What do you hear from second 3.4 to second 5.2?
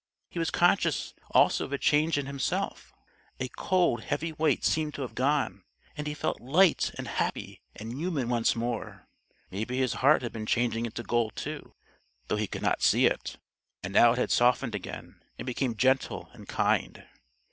cold, heavy weight seemed to have